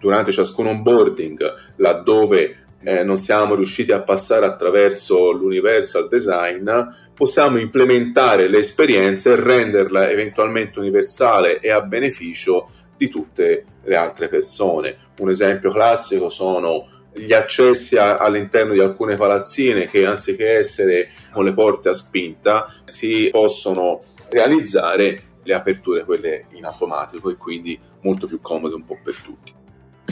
durante 0.00 0.32
ciascun 0.32 0.66
onboarding, 0.66 1.54
laddove 1.76 2.59
eh, 2.82 3.04
non 3.04 3.18
siamo 3.18 3.54
riusciti 3.54 3.92
a 3.92 4.02
passare 4.02 4.46
attraverso 4.46 5.30
l'universal 5.32 6.08
design, 6.08 6.68
possiamo 7.14 7.58
implementare 7.58 8.48
le 8.48 8.58
esperienze 8.58 9.32
e 9.32 9.36
renderla 9.36 10.08
eventualmente 10.08 10.78
universale 10.78 11.60
e 11.60 11.70
a 11.70 11.82
beneficio 11.82 12.68
di 12.96 13.08
tutte 13.08 13.64
le 13.82 13.96
altre 13.96 14.28
persone. 14.28 14.96
Un 15.18 15.28
esempio 15.28 15.70
classico 15.70 16.28
sono 16.28 16.86
gli 17.12 17.32
accessi 17.32 17.96
a, 17.96 18.18
all'interno 18.18 18.72
di 18.72 18.80
alcune 18.80 19.16
palazzine 19.16 19.86
che 19.86 20.06
anziché 20.06 20.56
essere 20.56 21.10
con 21.32 21.44
le 21.44 21.52
porte 21.52 21.88
a 21.88 21.92
spinta 21.92 22.72
si 22.84 23.28
possono 23.30 24.00
realizzare 24.30 25.22
le 25.42 25.54
aperture 25.54 26.04
quelle 26.04 26.46
in 26.52 26.64
automatico 26.64 27.30
e 27.30 27.36
quindi 27.36 27.78
molto 28.02 28.26
più 28.26 28.40
comode 28.40 28.74
un 28.74 28.84
po' 28.84 28.98
per 29.02 29.16
tutti. 29.16 29.49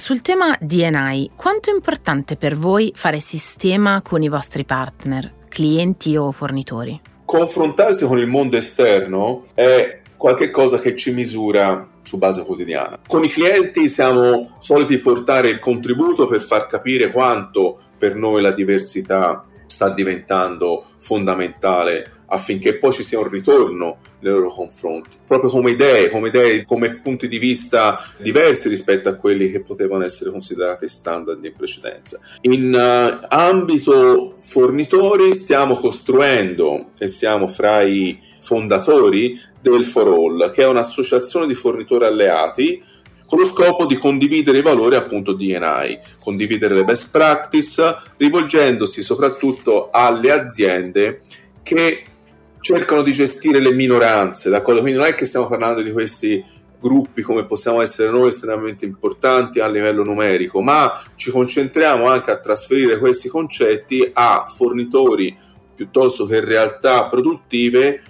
Sul 0.08 0.22
tema 0.22 0.56
DNI, 0.58 1.32
quanto 1.36 1.68
è 1.68 1.74
importante 1.74 2.36
per 2.36 2.56
voi 2.56 2.90
fare 2.96 3.20
sistema 3.20 4.00
con 4.00 4.22
i 4.22 4.30
vostri 4.30 4.64
partner, 4.64 5.34
clienti 5.50 6.16
o 6.16 6.32
fornitori? 6.32 6.98
Confrontarsi 7.26 8.06
con 8.06 8.16
il 8.16 8.26
mondo 8.26 8.56
esterno 8.56 9.48
è 9.52 10.00
qualcosa 10.16 10.78
che 10.78 10.96
ci 10.96 11.12
misura 11.12 11.86
su 12.00 12.16
base 12.16 12.42
quotidiana. 12.42 13.00
Con 13.06 13.22
i 13.22 13.28
clienti 13.28 13.86
siamo 13.86 14.56
soliti 14.60 14.96
portare 14.96 15.50
il 15.50 15.58
contributo 15.58 16.26
per 16.26 16.40
far 16.40 16.64
capire 16.64 17.10
quanto 17.10 17.78
per 17.98 18.14
noi 18.14 18.40
la 18.40 18.52
diversità 18.52 19.44
sta 19.66 19.90
diventando 19.90 20.86
fondamentale 20.96 22.12
affinché 22.28 22.78
poi 22.78 22.92
ci 22.92 23.02
sia 23.02 23.18
un 23.18 23.28
ritorno 23.28 23.98
nei 24.20 24.32
loro 24.32 24.48
confronti, 24.48 25.16
proprio 25.26 25.50
come 25.50 25.72
idee, 25.72 26.10
come 26.10 26.28
idee, 26.28 26.64
come 26.64 26.96
punti 26.96 27.28
di 27.28 27.38
vista 27.38 28.02
diversi 28.18 28.68
rispetto 28.68 29.08
a 29.08 29.14
quelli 29.14 29.50
che 29.50 29.60
potevano 29.60 30.04
essere 30.04 30.30
considerati 30.30 30.88
standard 30.88 31.44
in 31.44 31.54
precedenza. 31.56 32.18
In 32.42 32.72
uh, 32.74 33.24
ambito 33.28 34.34
fornitori 34.40 35.34
stiamo 35.34 35.76
costruendo 35.76 36.90
e 36.98 37.06
siamo 37.08 37.46
fra 37.46 37.82
i 37.82 38.18
fondatori 38.40 39.38
del 39.60 39.84
For 39.84 40.08
All, 40.08 40.52
che 40.52 40.62
è 40.62 40.66
un'associazione 40.66 41.46
di 41.46 41.54
fornitori 41.54 42.04
alleati 42.04 42.82
con 43.28 43.38
lo 43.38 43.44
scopo 43.44 43.84
di 43.84 43.96
condividere 43.96 44.56
i 44.58 44.62
valori 44.62 44.96
appunto 44.96 45.34
DNI, 45.34 45.98
condividere 46.18 46.74
le 46.74 46.84
best 46.84 47.10
practice, 47.10 47.94
rivolgendosi 48.16 49.02
soprattutto 49.02 49.90
alle 49.92 50.32
aziende 50.32 51.20
che 51.62 52.04
cercano 52.60 53.02
di 53.02 53.12
gestire 53.12 53.60
le 53.60 53.72
minoranze, 53.72 54.50
d'accordo? 54.50 54.80
Quindi 54.80 54.98
non 54.98 55.08
è 55.08 55.14
che 55.14 55.24
stiamo 55.24 55.46
parlando 55.46 55.82
di 55.82 55.92
questi 55.92 56.44
gruppi 56.80 57.22
come 57.22 57.44
possiamo 57.44 57.82
essere 57.82 58.10
noi 58.10 58.28
estremamente 58.28 58.84
importanti 58.84 59.58
a 59.60 59.68
livello 59.68 60.04
numerico, 60.04 60.60
ma 60.60 60.92
ci 61.16 61.30
concentriamo 61.30 62.06
anche 62.08 62.30
a 62.30 62.38
trasferire 62.38 62.98
questi 62.98 63.28
concetti 63.28 64.08
a 64.12 64.44
fornitori 64.48 65.36
piuttosto 65.74 66.26
che 66.26 66.44
realtà 66.44 67.06
produttive 67.06 68.02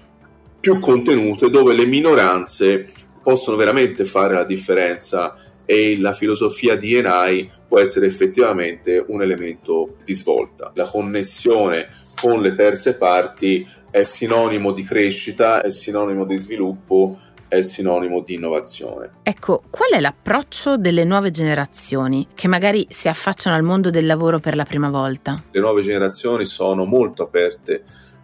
più 0.61 0.79
contenute 0.79 1.49
dove 1.49 1.75
le 1.75 1.87
minoranze 1.87 2.91
possono 3.23 3.57
veramente 3.57 4.05
fare 4.05 4.35
la 4.35 4.45
differenza 4.45 5.35
e 5.65 5.99
la 5.99 6.15
filosofia 6.15 6.77
DNI 6.77 7.51
può 7.69 7.79
essere 7.79 8.07
effettivamente 8.07 9.05
un 9.07 9.21
elemento 9.21 9.97
di 10.03 10.15
svolta. 10.15 10.73
La 10.75 10.89
connessione 10.89 11.89
con 12.21 12.41
le 12.41 12.55
terze 12.55 12.97
parti 12.97 13.67
è 13.91 14.03
sinonimo 14.03 14.73
di 14.73 14.83
crescita, 14.83 15.63
è 15.63 15.71
sinonimo 15.71 16.25
di 16.25 16.37
sviluppo, 16.37 17.19
è 17.49 17.63
sinonimo 17.63 18.21
di 18.21 18.35
innovazione. 18.35 19.11
Ecco, 19.23 19.63
qual 19.71 19.93
è 19.93 20.01
l'approccio 20.01 20.77
delle 20.77 21.05
nuove 21.05 21.31
generazioni 21.31 22.29
che 22.35 22.49
magari 22.49 22.87
si 22.91 23.09
affacciano 23.09 23.57
al 23.57 23.63
mondo 23.63 23.91
del 23.91 24.07
lavoro 24.07 24.39
per 24.39 24.55
la 24.55 24.65
prima 24.65 24.91
volta? 24.91 25.43
Le 25.51 25.61
nuove 25.61 25.83
generazioni 25.83 26.45
sono 26.45 26.85
molto 26.85 27.25
aperte 27.25 27.83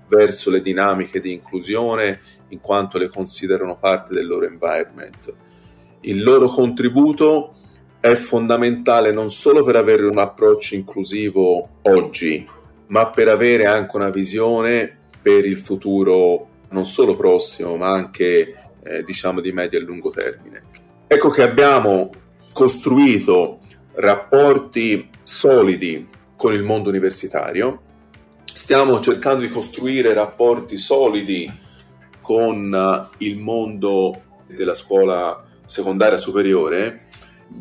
verso 0.08 0.50
le 0.50 0.60
dinamiche 0.60 1.20
di 1.20 1.32
inclusione 1.32 2.20
in 2.48 2.60
quanto 2.60 2.98
le 2.98 3.08
considerano 3.08 3.78
parte 3.78 4.12
del 4.12 4.26
loro 4.26 4.44
environment. 4.44 5.34
Il 6.00 6.22
loro 6.22 6.48
contributo 6.48 7.54
è 7.98 8.14
fondamentale 8.14 9.12
non 9.12 9.30
solo 9.30 9.64
per 9.64 9.76
avere 9.76 10.04
un 10.04 10.18
approccio 10.18 10.74
inclusivo 10.74 11.68
oggi, 11.82 12.46
ma 12.94 13.10
per 13.10 13.26
avere 13.26 13.66
anche 13.66 13.96
una 13.96 14.10
visione 14.10 14.98
per 15.20 15.44
il 15.44 15.58
futuro 15.58 16.48
non 16.68 16.86
solo 16.86 17.16
prossimo, 17.16 17.74
ma 17.74 17.88
anche 17.88 18.54
eh, 18.84 19.02
diciamo 19.02 19.40
di 19.40 19.50
medio 19.50 19.80
e 19.80 19.82
lungo 19.82 20.10
termine. 20.10 20.62
Ecco 21.08 21.28
che 21.30 21.42
abbiamo 21.42 22.12
costruito 22.52 23.58
rapporti 23.94 25.10
solidi 25.22 26.08
con 26.36 26.52
il 26.52 26.62
mondo 26.62 26.88
universitario, 26.88 27.80
stiamo 28.52 29.00
cercando 29.00 29.40
di 29.40 29.48
costruire 29.48 30.14
rapporti 30.14 30.76
solidi 30.76 31.52
con 32.20 32.72
eh, 32.72 33.24
il 33.24 33.38
mondo 33.38 34.22
della 34.46 34.74
scuola 34.74 35.42
secondaria 35.64 36.18
superiore, 36.18 37.06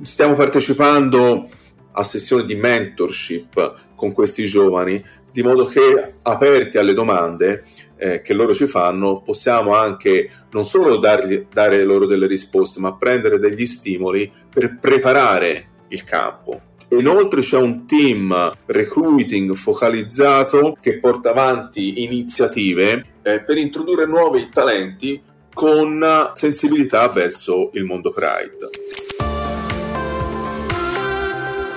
stiamo 0.03 0.35
partecipando 0.35 1.49
a 1.93 2.03
sessioni 2.03 2.45
di 2.45 2.55
mentorship 2.55 3.93
con 3.95 4.11
questi 4.11 4.45
giovani, 4.45 5.03
di 5.33 5.41
modo 5.41 5.65
che 5.65 6.13
aperti 6.21 6.77
alle 6.77 6.93
domande 6.93 7.63
eh, 7.97 8.21
che 8.21 8.35
loro 8.35 8.53
ci 8.53 8.67
fanno, 8.67 9.21
possiamo 9.21 9.73
anche 9.73 10.29
non 10.51 10.63
solo 10.63 10.97
dargli, 10.97 11.47
dare 11.51 11.83
loro 11.83 12.05
delle 12.05 12.27
risposte, 12.27 12.79
ma 12.79 12.95
prendere 12.95 13.39
degli 13.39 13.65
stimoli 13.65 14.31
per 14.47 14.77
preparare 14.79 15.69
il 15.87 16.03
campo. 16.03 16.61
Inoltre 16.89 17.41
c'è 17.41 17.57
un 17.57 17.87
team 17.87 18.51
recruiting 18.67 19.55
focalizzato 19.55 20.77
che 20.79 20.99
porta 20.99 21.31
avanti 21.31 22.03
iniziative 22.03 23.03
eh, 23.23 23.41
per 23.41 23.57
introdurre 23.57 24.05
nuovi 24.05 24.49
talenti 24.49 25.19
con 25.51 26.31
sensibilità 26.33 27.07
verso 27.07 27.71
il 27.73 27.85
mondo 27.85 28.11
Pride. 28.11 28.92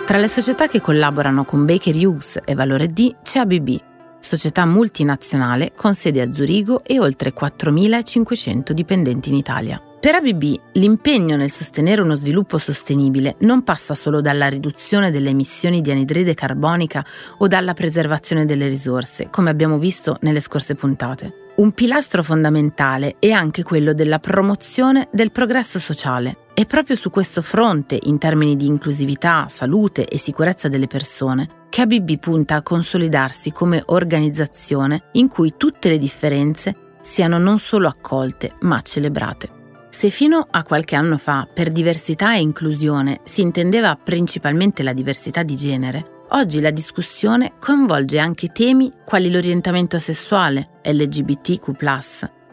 Tra 0.07 0.19
le 0.19 0.29
società 0.29 0.69
che 0.69 0.81
collaborano 0.81 1.45
con 1.45 1.65
Baker 1.65 1.93
Hughes 1.93 2.39
e 2.45 2.55
Valore 2.55 2.93
D 2.93 3.17
c'è 3.25 3.41
ABB, 3.41 3.77
società 4.21 4.65
multinazionale 4.65 5.73
con 5.75 5.95
sede 5.95 6.21
a 6.21 6.33
Zurigo 6.33 6.85
e 6.85 7.01
oltre 7.01 7.35
4.500 7.35 8.71
dipendenti 8.71 9.31
in 9.31 9.35
Italia. 9.35 9.83
Per 9.99 10.15
ABB 10.15 10.61
l'impegno 10.75 11.35
nel 11.35 11.51
sostenere 11.51 12.03
uno 12.03 12.15
sviluppo 12.15 12.57
sostenibile 12.57 13.35
non 13.41 13.65
passa 13.65 13.97
solo 13.97 14.21
dalla 14.21 14.49
riduzione 14.49 15.11
delle 15.11 15.31
emissioni 15.31 15.81
di 15.81 15.91
anidride 15.91 16.35
carbonica 16.35 17.05
o 17.39 17.49
dalla 17.49 17.75
preservazione 17.75 18.45
delle 18.45 18.69
risorse, 18.69 19.27
come 19.29 19.51
abbiamo 19.51 19.77
visto 19.77 20.19
nelle 20.21 20.39
scorse 20.39 20.77
puntate. 20.77 21.51
Un 21.57 21.73
pilastro 21.73 22.23
fondamentale 22.23 23.17
è 23.19 23.33
anche 23.33 23.65
quello 23.65 23.93
della 23.93 24.21
promozione 24.21 25.09
del 25.11 25.33
progresso 25.33 25.81
sociale. 25.81 26.46
È 26.57 26.65
proprio 26.65 26.97
su 26.97 27.11
questo 27.11 27.43
fronte, 27.43 27.99
in 28.05 28.17
termini 28.17 28.57
di 28.57 28.65
inclusività, 28.65 29.47
salute 29.51 30.09
e 30.09 30.17
sicurezza 30.17 30.69
delle 30.69 30.87
persone, 30.87 31.67
che 31.69 31.83
ABB 31.83 32.17
punta 32.19 32.55
a 32.55 32.63
consolidarsi 32.63 33.53
come 33.53 33.83
organizzazione 33.85 35.11
in 35.13 35.29
cui 35.29 35.53
tutte 35.59 35.91
le 35.91 35.99
differenze 35.99 36.95
siano 37.03 37.37
non 37.37 37.59
solo 37.59 37.89
accolte, 37.89 38.55
ma 38.61 38.81
celebrate. 38.81 39.51
Se 39.91 40.09
fino 40.09 40.47
a 40.51 40.63
qualche 40.63 40.97
anno 40.97 41.19
fa 41.19 41.47
per 41.53 41.71
diversità 41.71 42.35
e 42.35 42.41
inclusione 42.41 43.21
si 43.25 43.43
intendeva 43.43 43.95
principalmente 44.03 44.83
la 44.83 44.95
diversità 44.95 45.43
di 45.43 45.57
genere, 45.57 46.15
Oggi 46.31 46.61
la 46.61 46.73
discussione 46.73 47.53
coinvolge 47.61 48.19
anche 48.19 48.49
temi 48.49 48.93
quali 49.05 49.31
l'orientamento 49.31 50.01
sessuale, 50.01 50.65
LGBTQ, 50.83 51.71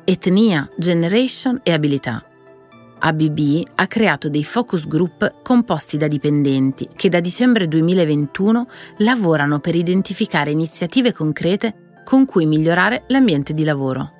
etnia, 0.03 0.69
generation 0.77 1.59
e 1.63 1.71
abilità. 1.73 2.23
ABB 3.05 3.63
ha 3.75 3.87
creato 3.87 4.29
dei 4.29 4.45
focus 4.45 4.87
group 4.87 5.41
composti 5.43 5.97
da 5.97 6.07
dipendenti 6.07 6.87
che 6.95 7.09
da 7.09 7.19
dicembre 7.19 7.67
2021 7.67 8.65
lavorano 8.99 9.59
per 9.59 9.75
identificare 9.75 10.51
iniziative 10.51 11.11
concrete 11.11 12.01
con 12.05 12.25
cui 12.25 12.45
migliorare 12.45 13.03
l'ambiente 13.07 13.53
di 13.53 13.65
lavoro. 13.65 14.11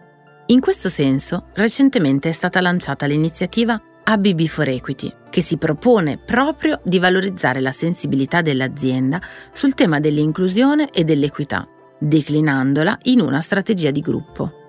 In 0.47 0.59
questo 0.59 0.89
senso, 0.89 1.45
recentemente 1.53 2.27
è 2.27 2.33
stata 2.33 2.59
lanciata 2.59 3.05
l'iniziativa 3.05 3.81
ABB 4.03 4.41
for 4.47 4.67
Equity, 4.67 5.13
che 5.29 5.41
si 5.41 5.55
propone 5.55 6.17
proprio 6.17 6.81
di 6.83 6.99
valorizzare 6.99 7.61
la 7.61 7.71
sensibilità 7.71 8.41
dell'azienda 8.41 9.21
sul 9.53 9.75
tema 9.75 10.01
dell'inclusione 10.01 10.89
e 10.89 11.05
dell'equità, 11.05 11.65
declinandola 11.97 12.97
in 13.03 13.21
una 13.21 13.39
strategia 13.39 13.91
di 13.91 14.01
gruppo. 14.01 14.62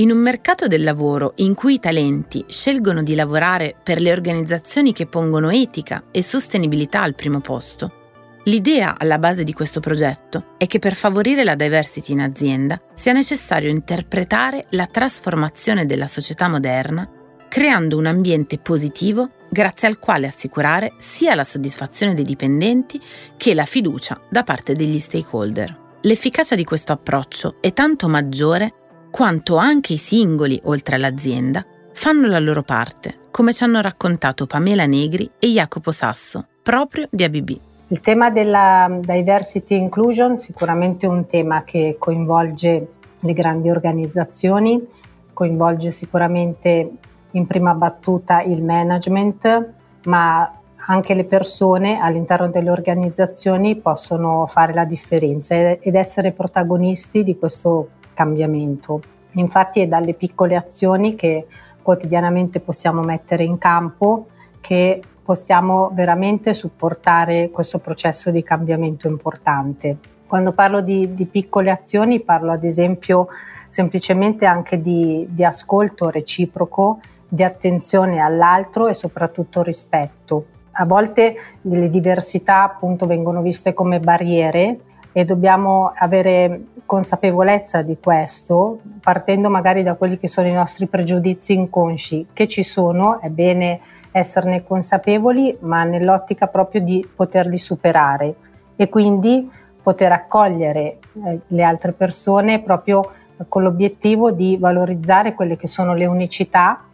In 0.00 0.10
un 0.10 0.16
mercato 0.16 0.66
del 0.66 0.82
lavoro 0.82 1.34
in 1.36 1.52
cui 1.52 1.74
i 1.74 1.78
talenti 1.78 2.42
scelgono 2.48 3.02
di 3.02 3.14
lavorare 3.14 3.74
per 3.82 4.00
le 4.00 4.10
organizzazioni 4.12 4.94
che 4.94 5.04
pongono 5.04 5.50
etica 5.50 6.04
e 6.10 6.22
sostenibilità 6.22 7.02
al 7.02 7.14
primo 7.14 7.40
posto, 7.40 7.98
L'idea 8.44 8.96
alla 8.96 9.18
base 9.18 9.44
di 9.44 9.52
questo 9.52 9.80
progetto 9.80 10.54
è 10.56 10.66
che 10.66 10.78
per 10.78 10.94
favorire 10.94 11.44
la 11.44 11.54
diversity 11.54 12.12
in 12.12 12.22
azienda 12.22 12.80
sia 12.94 13.12
necessario 13.12 13.68
interpretare 13.68 14.64
la 14.70 14.86
trasformazione 14.86 15.84
della 15.84 16.06
società 16.06 16.48
moderna 16.48 17.06
creando 17.48 17.98
un 17.98 18.06
ambiente 18.06 18.56
positivo 18.56 19.32
grazie 19.50 19.88
al 19.88 19.98
quale 19.98 20.26
assicurare 20.26 20.94
sia 20.96 21.34
la 21.34 21.44
soddisfazione 21.44 22.14
dei 22.14 22.24
dipendenti 22.24 22.98
che 23.36 23.52
la 23.52 23.66
fiducia 23.66 24.18
da 24.30 24.42
parte 24.42 24.72
degli 24.72 24.98
stakeholder. 24.98 25.76
L'efficacia 26.00 26.54
di 26.54 26.64
questo 26.64 26.92
approccio 26.92 27.56
è 27.60 27.74
tanto 27.74 28.08
maggiore 28.08 28.72
quanto 29.10 29.56
anche 29.56 29.94
i 29.94 29.98
singoli, 29.98 30.60
oltre 30.64 30.96
all'azienda, 30.96 31.64
fanno 31.92 32.28
la 32.28 32.38
loro 32.38 32.62
parte, 32.62 33.18
come 33.30 33.52
ci 33.52 33.64
hanno 33.64 33.80
raccontato 33.80 34.46
Pamela 34.46 34.86
Negri 34.86 35.30
e 35.38 35.48
Jacopo 35.48 35.90
Sasso, 35.90 36.46
proprio 36.62 37.08
di 37.10 37.24
ABB. 37.24 37.50
Il 37.88 38.00
tema 38.00 38.30
della 38.30 38.88
diversity 39.00 39.76
inclusion 39.76 40.38
sicuramente 40.38 41.06
è 41.06 41.08
un 41.08 41.26
tema 41.26 41.64
che 41.64 41.96
coinvolge 41.98 42.88
le 43.18 43.32
grandi 43.32 43.68
organizzazioni, 43.68 44.86
coinvolge 45.32 45.90
sicuramente 45.90 46.90
in 47.32 47.46
prima 47.46 47.74
battuta 47.74 48.42
il 48.42 48.62
management, 48.62 49.68
ma 50.04 50.54
anche 50.86 51.14
le 51.14 51.24
persone 51.24 51.98
all'interno 52.00 52.48
delle 52.48 52.70
organizzazioni 52.70 53.76
possono 53.76 54.46
fare 54.46 54.72
la 54.72 54.84
differenza 54.84 55.54
ed 55.54 55.94
essere 55.94 56.32
protagonisti 56.32 57.22
di 57.22 57.36
questo 57.38 57.88
cambiamento. 58.20 59.00
Infatti 59.32 59.80
è 59.80 59.86
dalle 59.86 60.12
piccole 60.12 60.54
azioni 60.54 61.14
che 61.14 61.46
quotidianamente 61.80 62.60
possiamo 62.60 63.00
mettere 63.00 63.44
in 63.44 63.56
campo 63.56 64.26
che 64.60 65.00
possiamo 65.22 65.90
veramente 65.94 66.52
supportare 66.52 67.48
questo 67.50 67.78
processo 67.78 68.30
di 68.30 68.42
cambiamento 68.42 69.08
importante. 69.08 69.96
Quando 70.26 70.52
parlo 70.52 70.82
di, 70.82 71.14
di 71.14 71.24
piccole 71.24 71.70
azioni 71.70 72.20
parlo 72.20 72.52
ad 72.52 72.64
esempio 72.64 73.28
semplicemente 73.70 74.44
anche 74.44 74.82
di, 74.82 75.26
di 75.30 75.44
ascolto 75.44 76.10
reciproco 76.10 77.00
di 77.26 77.42
attenzione 77.42 78.20
all'altro 78.20 78.86
e 78.86 78.94
soprattutto 78.94 79.62
rispetto. 79.62 80.44
A 80.72 80.84
volte 80.84 81.36
le 81.62 81.88
diversità 81.88 82.64
appunto 82.64 83.06
vengono 83.06 83.40
viste 83.40 83.72
come 83.72 83.98
barriere 83.98 84.80
e 85.12 85.24
dobbiamo 85.24 85.92
avere 85.94 86.66
consapevolezza 86.86 87.82
di 87.82 87.98
questo, 88.02 88.80
partendo 89.00 89.50
magari 89.50 89.82
da 89.82 89.94
quelli 89.94 90.18
che 90.18 90.28
sono 90.28 90.46
i 90.48 90.52
nostri 90.52 90.86
pregiudizi 90.86 91.52
inconsci, 91.52 92.28
che 92.32 92.48
ci 92.48 92.62
sono, 92.62 93.20
è 93.20 93.28
bene 93.28 93.80
esserne 94.12 94.64
consapevoli, 94.64 95.56
ma 95.60 95.84
nell'ottica 95.84 96.46
proprio 96.46 96.80
di 96.80 97.08
poterli 97.14 97.58
superare. 97.58 98.34
E 98.76 98.88
quindi 98.88 99.48
poter 99.82 100.12
accogliere 100.12 100.98
eh, 101.24 101.40
le 101.46 101.62
altre 101.62 101.92
persone 101.92 102.60
proprio 102.60 103.12
con 103.48 103.62
l'obiettivo 103.62 104.30
di 104.30 104.56
valorizzare 104.58 105.34
quelle 105.34 105.56
che 105.56 105.66
sono 105.66 105.94
le 105.94 106.06
unicità 106.06 106.84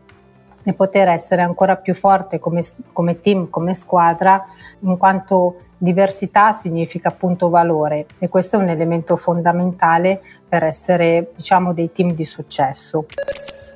e 0.66 0.72
poter 0.72 1.07
essere 1.07 1.42
ancora 1.42 1.76
più 1.76 1.94
forte 1.94 2.40
come, 2.40 2.64
come 2.92 3.20
team, 3.20 3.48
come 3.48 3.76
squadra, 3.76 4.44
in 4.81 4.96
quanto 4.96 5.61
diversità 5.79 6.52
significa 6.52 7.09
appunto 7.09 7.50
valore 7.50 8.07
e 8.18 8.29
questo 8.29 8.57
è 8.57 8.59
un 8.59 8.68
elemento 8.68 9.16
fondamentale 9.16 10.20
per 10.48 10.64
essere 10.64 11.31
diciamo 11.37 11.72
dei 11.72 11.92
team 11.92 12.14
di 12.14 12.24
successo. 12.24 13.07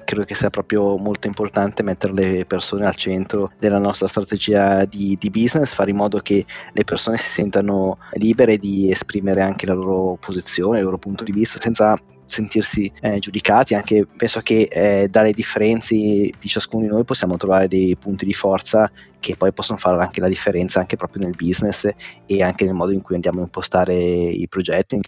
Credo 0.04 0.24
che 0.24 0.34
sia 0.34 0.50
proprio 0.50 0.96
molto 0.96 1.28
importante 1.28 1.84
mettere 1.84 2.12
le 2.12 2.44
persone 2.44 2.84
al 2.84 2.96
centro 2.96 3.52
della 3.56 3.78
nostra 3.78 4.08
strategia 4.08 4.84
di, 4.84 5.16
di, 5.20 5.30
business, 5.30 5.72
fare 5.72 5.90
in 5.90 5.96
modo 5.96 6.18
che 6.18 6.44
le 6.72 6.82
persone 6.82 7.16
si 7.16 7.28
sentano 7.28 7.98
libere 8.14 8.56
di 8.56 8.90
esprimere 8.90 9.42
anche 9.42 9.66
la 9.66 9.74
loro 9.74 10.18
posizione, 10.18 10.78
il 10.78 10.84
loro 10.84 10.98
punto 10.98 11.22
di 11.22 11.30
vista, 11.30 11.60
senza 11.60 11.96
sentirsi 12.30 12.90
eh, 13.00 13.18
giudicati, 13.18 13.74
anche 13.74 14.06
penso 14.16 14.40
che 14.40 14.68
eh, 14.70 15.08
dalle 15.08 15.32
differenze 15.32 15.94
di 15.94 16.34
ciascuno 16.46 16.82
di 16.82 16.88
noi 16.88 17.04
possiamo 17.04 17.36
trovare 17.36 17.68
dei 17.68 17.96
punti 17.96 18.24
di 18.24 18.34
forza 18.34 18.90
che 19.18 19.36
poi 19.36 19.52
possono 19.52 19.78
fare 19.78 20.00
anche 20.02 20.20
la 20.20 20.28
differenza 20.28 20.80
anche 20.80 20.96
proprio 20.96 21.24
nel 21.24 21.34
business 21.36 21.88
e 22.26 22.42
anche 22.42 22.64
nel 22.64 22.74
modo 22.74 22.92
in 22.92 23.02
cui 23.02 23.14
andiamo 23.14 23.40
a 23.40 23.42
impostare 23.42 23.94
i 23.94 24.46
progetti. 24.48 25.00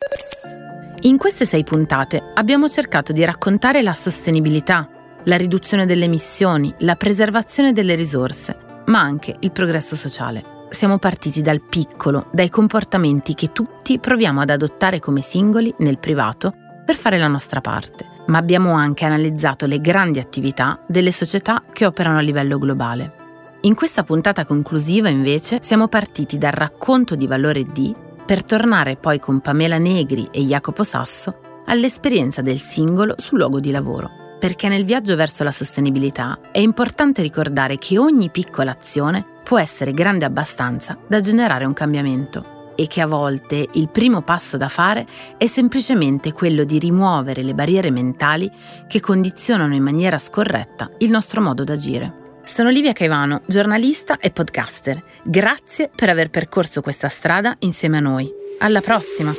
In 1.02 1.16
queste 1.16 1.46
sei 1.46 1.64
puntate 1.64 2.22
abbiamo 2.34 2.68
cercato 2.68 3.12
di 3.12 3.24
raccontare 3.24 3.82
la 3.82 3.92
sostenibilità, 3.92 4.88
la 5.24 5.36
riduzione 5.36 5.86
delle 5.86 6.04
emissioni, 6.04 6.72
la 6.78 6.94
preservazione 6.94 7.72
delle 7.72 7.96
risorse, 7.96 8.56
ma 8.86 9.00
anche 9.00 9.34
il 9.40 9.50
progresso 9.50 9.96
sociale. 9.96 10.60
Siamo 10.70 10.98
partiti 10.98 11.42
dal 11.42 11.60
piccolo, 11.60 12.28
dai 12.32 12.48
comportamenti 12.48 13.34
che 13.34 13.52
tutti 13.52 13.98
proviamo 13.98 14.40
ad 14.40 14.50
adottare 14.50 15.00
come 15.00 15.20
singoli 15.22 15.74
nel 15.78 15.98
privato 15.98 16.54
per 16.84 16.96
fare 16.96 17.18
la 17.18 17.28
nostra 17.28 17.60
parte, 17.60 18.04
ma 18.26 18.38
abbiamo 18.38 18.72
anche 18.72 19.04
analizzato 19.04 19.66
le 19.66 19.80
grandi 19.80 20.18
attività 20.18 20.80
delle 20.86 21.12
società 21.12 21.62
che 21.72 21.86
operano 21.86 22.18
a 22.18 22.22
livello 22.22 22.58
globale. 22.58 23.20
In 23.62 23.74
questa 23.74 24.02
puntata 24.02 24.44
conclusiva, 24.44 25.08
invece, 25.08 25.60
siamo 25.62 25.86
partiti 25.86 26.38
dal 26.38 26.52
racconto 26.52 27.14
di 27.14 27.26
valore 27.26 27.64
D 27.64 27.94
per 28.24 28.42
tornare 28.42 28.96
poi 28.96 29.18
con 29.20 29.40
Pamela 29.40 29.78
Negri 29.78 30.28
e 30.32 30.42
Jacopo 30.42 30.82
Sasso 30.82 31.62
all'esperienza 31.66 32.42
del 32.42 32.58
singolo 32.58 33.14
sul 33.18 33.38
luogo 33.38 33.60
di 33.60 33.70
lavoro. 33.70 34.10
Perché 34.40 34.66
nel 34.66 34.84
viaggio 34.84 35.14
verso 35.14 35.44
la 35.44 35.52
sostenibilità 35.52 36.40
è 36.50 36.58
importante 36.58 37.22
ricordare 37.22 37.78
che 37.78 37.98
ogni 37.98 38.30
piccola 38.30 38.72
azione 38.72 39.24
può 39.44 39.58
essere 39.58 39.92
grande 39.92 40.24
abbastanza 40.24 40.98
da 41.06 41.20
generare 41.20 41.64
un 41.64 41.72
cambiamento 41.72 42.51
e 42.74 42.86
che 42.86 43.00
a 43.00 43.06
volte 43.06 43.68
il 43.72 43.88
primo 43.88 44.22
passo 44.22 44.56
da 44.56 44.68
fare 44.68 45.06
è 45.36 45.46
semplicemente 45.46 46.32
quello 46.32 46.64
di 46.64 46.78
rimuovere 46.78 47.42
le 47.42 47.54
barriere 47.54 47.90
mentali 47.90 48.50
che 48.88 49.00
condizionano 49.00 49.74
in 49.74 49.82
maniera 49.82 50.18
scorretta 50.18 50.90
il 50.98 51.10
nostro 51.10 51.40
modo 51.40 51.64
d'agire. 51.64 52.20
Sono 52.44 52.70
Livia 52.70 52.92
Caivano, 52.92 53.42
giornalista 53.46 54.18
e 54.18 54.30
podcaster. 54.30 55.02
Grazie 55.22 55.90
per 55.94 56.08
aver 56.08 56.30
percorso 56.30 56.80
questa 56.80 57.08
strada 57.08 57.54
insieme 57.60 57.98
a 57.98 58.00
noi. 58.00 58.30
Alla 58.58 58.80
prossima! 58.80 59.32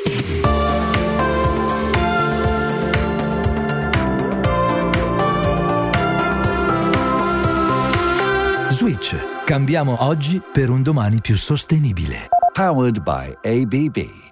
Switch. 8.70 9.16
Cambiamo 9.46 10.04
oggi 10.06 10.42
per 10.42 10.70
un 10.70 10.82
domani 10.82 11.22
più 11.22 11.38
sostenibile. 11.38 12.43
Powered 12.54 13.04
by 13.04 13.36
ABB. 13.44 14.23